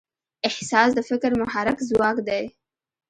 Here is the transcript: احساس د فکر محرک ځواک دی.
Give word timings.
احساس 0.47 0.89
د 0.95 0.99
فکر 1.09 1.31
محرک 1.41 1.77
ځواک 1.89 2.17
دی. 2.27 2.43